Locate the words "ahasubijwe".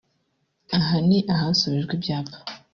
1.33-1.91